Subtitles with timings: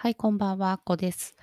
[0.00, 1.34] はい、こんばんは、あこです。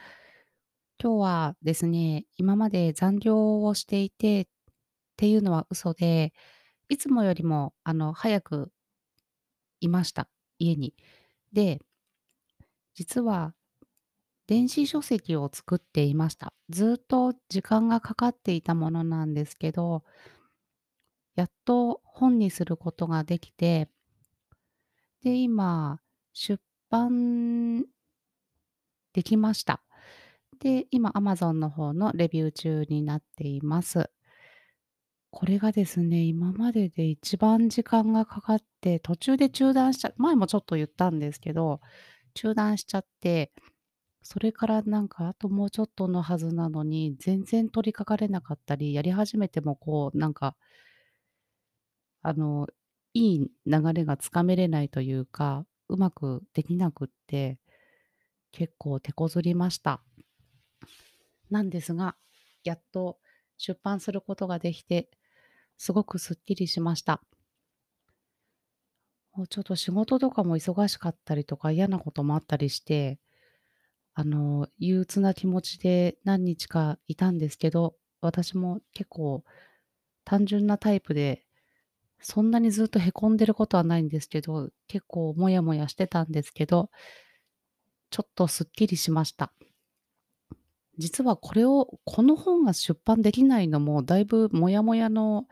[0.98, 4.46] 今日はですね、今まで残業をしていてっ
[5.18, 6.32] ていうのは嘘で、
[6.88, 8.72] いつもよりも、あの、早く
[9.82, 10.94] いました、家に。
[11.54, 11.80] で
[12.96, 13.54] 実は
[14.48, 16.54] 電子書籍を作っていました。
[16.70, 20.04] ずっと時間がかかっていたものなんですけど
[21.36, 23.90] やっと本にすることができて
[25.24, 26.00] で、今、
[26.34, 27.86] 出版
[29.16, 29.82] できました。
[30.60, 34.10] で、今 Amazon の方のレビュー中になっています。
[35.32, 41.80] これがですね、今までで一番時間がかかって、途中で中断しちゃ前もちょっと言ったんですけど、
[42.34, 43.54] 中断しちゃって、
[44.24, 50.56] それからなんかあともうちょっとのはずなのに、全然取り掛かれなかったり、やり始めてもこうなんか
[52.24, 52.68] あの、
[53.14, 57.60] いい流れがつかめれないというか、うまくできなくって、
[58.56, 60.02] 結構手こずりました。
[61.52, 62.16] なんですが、
[62.64, 63.18] やっと
[63.58, 65.10] 出版することができて、
[65.78, 67.22] すごくすっきりしました。
[69.34, 73.20] もうちょっと仕事とかも忙しかったりとか、嫌なこともあったりして、
[74.14, 79.44] あの、憂鬱な気持ちで何日かいたんですけど、私も結構
[80.24, 81.44] 単純なタイプで、
[82.22, 86.90] そんなにずっとへこんでることはないんですけど、結構モヤモヤしてたんですけど
[88.10, 89.52] ちょっとすっきりしました。
[90.98, 95.46] 実はこれをこの本が出版できないのも、だいぶモヤモヤの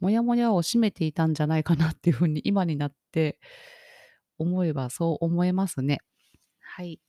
[0.00, 3.38] モヤモヤを占めていたんじゃないかなっていう風に今になって
[4.38, 5.98] 思えばそう思えますね。
[6.60, 7.00] はい。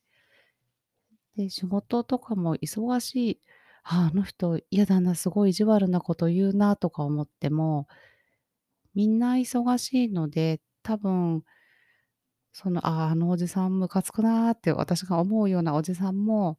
[1.35, 3.39] で、仕事とかも忙しい、
[3.83, 7.87] あ、あの人嫌だな、すごい意地悪なこと言うなとか思っても、
[8.95, 11.43] みんな忙しいので、多分
[12.53, 16.57] その、ああ、あのおじさんムカつくなって私が思うようなおじさんも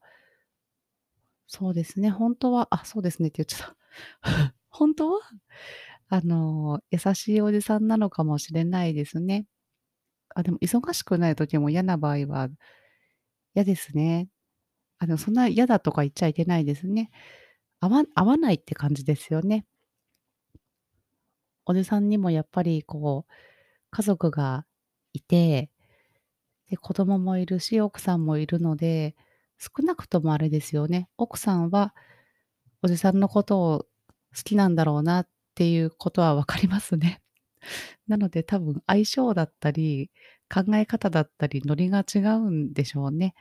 [1.49, 3.77] そうですね、ほんとはあ、そうですねって言っちゃった。
[4.71, 5.21] 本当は、
[6.09, 9.47] あの、優しいおじさんなのかもしれないですね。
[10.35, 12.49] あ、でも忙しくない時も嫌な場合は
[13.55, 14.29] 嫌ですね。
[14.99, 17.11] あ、でもそんな嫌だとか言っちゃいけないですね。
[17.81, 19.67] 合わ合わないって感じですよね。
[21.67, 23.33] おじさんにもやっぱりこう、
[23.91, 24.67] 家族が
[25.13, 25.71] いて、
[26.71, 29.17] で、子供もいるし、奥さんもいるので、
[29.59, 31.95] 少なくともあれですよね、奥さんは
[32.83, 33.87] おじさんのことを
[34.35, 37.21] 好きなんだろうなっていうことは分かりますね。
[38.09, 40.11] なので多分相性だったり、
[40.53, 43.35] 考え方だったり、ノリが違うんでしょうね。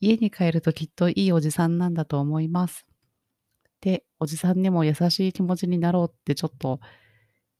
[0.00, 2.86] 家に帰るときっといいおじさんなんだと思います。
[3.80, 6.80] で、おじさんにも優しい気持ちになろうってちょっと、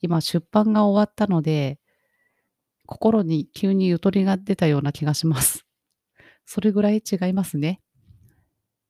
[0.01, 1.79] 今出版が終わったので
[2.87, 5.67] 心に急にゆとりが出たような気がします。
[6.47, 7.81] それぐらい違いますね。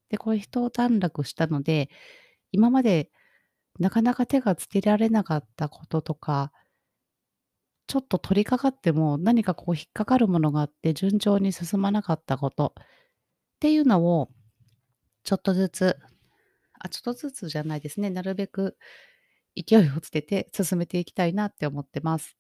[0.09, 1.91] で、これ一段落したので、
[2.53, 3.11] 今まで
[3.81, 6.53] なかなか手がつけられなかったこととか
[7.87, 12.83] ちょっと取り掛かっても、何かこう引っかかるものがあって順調に進まなかったことっ
[13.61, 14.29] ていうのを、
[15.25, 15.97] ちょっとずつ
[16.81, 18.77] あ、ちょっとずつじゃないですね、なるべく
[19.57, 22.37] 勢いをつけて進めていきたいなって思ってます。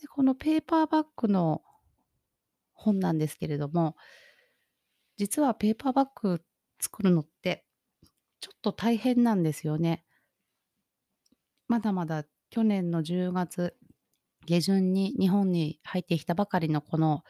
[0.00, 1.62] で、このペーパーバッグの
[2.72, 3.96] 本なんですけれども
[5.16, 6.42] 実はペーパーバッグ
[6.80, 7.64] 作るのって、
[8.40, 10.04] ちょっと大変なんですよね。
[11.68, 13.74] まだまだ去年の10月
[14.44, 17.24] 下旬に日本に入ってきたばかりのこの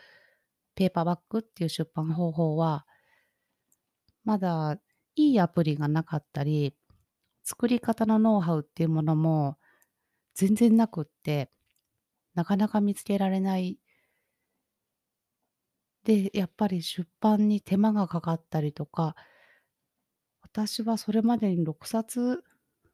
[0.75, 2.87] ペーパーバッグっていう出版方法は
[4.25, 4.78] まだ
[5.15, 6.75] いいアプリがなかったり、
[7.44, 9.56] 作り方のノウハウっていうものも
[10.34, 11.50] 全然なくって、
[12.37, 13.79] なかなか見つけられない
[16.05, 19.17] で、やっぱり出版に手間がかかったりとか
[20.43, 22.45] 私はそれまでに6冊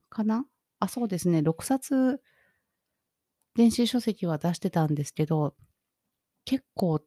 [0.08, 0.46] かな？
[0.80, 2.20] あ、そうですね、6冊
[3.54, 5.54] 電子書籍は出してたんですけど、
[6.46, 7.02] 結構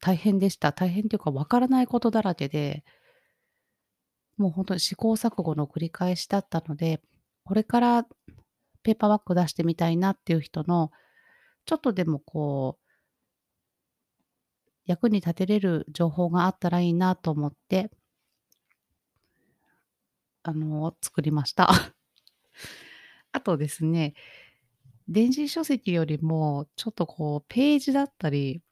[0.00, 0.72] 大変でした。
[0.72, 2.84] 大変っていうか分からないことだらけで
[4.36, 7.00] もうほんとに試行錯誤の繰り返しだったので、
[7.44, 8.06] これから
[8.88, 10.90] ペーパーバッグ出してみたいなっていう人の、
[11.66, 12.88] ちょっとでもこう
[14.86, 17.90] 役に立てれる情報があったらいいなと思って
[20.42, 21.68] あの、作りました。
[23.32, 24.14] あとですね、
[25.06, 28.62] 電子書籍よりもちょっとこうページだったり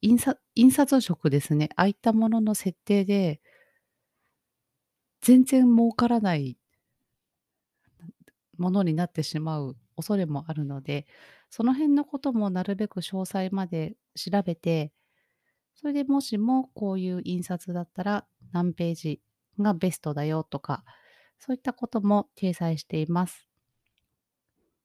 [0.00, 3.42] いんさ印刷職ですね、ああいったものの設定で
[5.20, 6.56] 全然儲からない
[8.58, 11.06] ものになってしまう恐れもあるので、
[11.50, 14.92] その辺のこともなるべく詳細まで調べて
[15.74, 19.20] それでもしもこういう印刷だったら何ページ
[19.60, 20.84] がベストだよとか、
[21.38, 23.48] そういったことも掲載しています。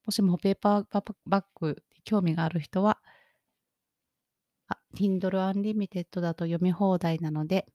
[0.06, 3.00] もしもペーパーバッグに興味がある人は、
[4.68, 7.68] あ、Kindle Unlimited だと読み放題なので、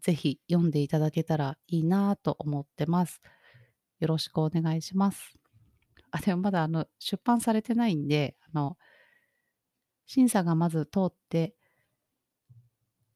[0.00, 3.20] ぜひ読んでいただけたらいいなと思ってます。
[4.00, 5.34] よろしくお願いします。
[6.10, 8.76] あ、でもまだあの出版されてないんで、あの、
[10.06, 11.54] 審査がまず通って、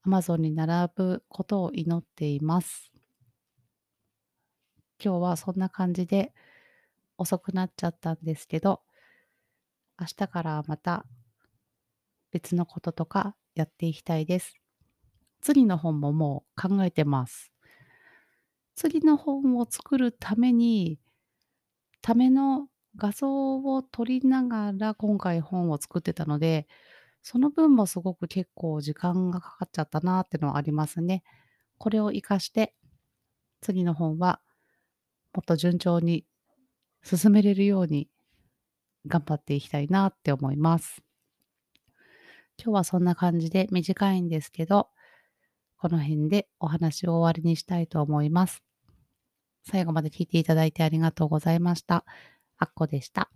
[0.07, 2.91] Amazon に並ぶことを祈っています。
[5.03, 6.33] 今日はそんな感じで
[7.17, 8.83] 遅くなっちゃったんですけど、
[9.99, 11.05] 明日からまた
[12.31, 14.55] 別のこととかやっていきたいです。
[15.43, 17.51] 次の本ももう考えてます。
[18.75, 20.99] 次の本を作るために、
[22.03, 26.67] ための画像を撮りながら今回本を作ってたので、
[27.23, 31.23] その分もすごく結構時間がかかっちゃったなってのはありますね。
[31.79, 32.75] これを活かして、
[33.61, 34.41] 次の本は
[35.35, 36.25] もっと順調に
[37.03, 38.09] 進めれるように
[39.07, 41.03] 頑張っていきたいなって思います。
[42.63, 44.89] 今日はそんな感じで短いんですけど、
[45.81, 48.63] この辺でお話を終わりにしたいと思います。
[49.63, 52.05] 最後まで聞いていただいてありがとうございました。
[52.59, 53.31] あっこでした。